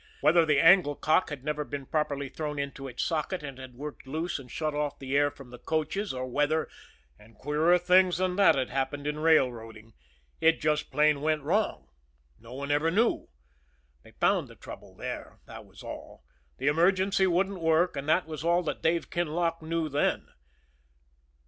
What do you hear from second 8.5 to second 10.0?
have happened in railroading